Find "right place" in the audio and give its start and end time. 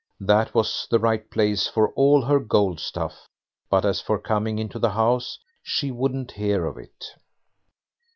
0.97-1.67